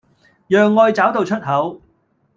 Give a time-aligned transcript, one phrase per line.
[0.47, 1.79] 讓愛找到出口